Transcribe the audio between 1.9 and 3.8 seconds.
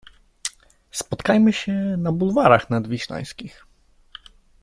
na bulwarach nadwiślańskich.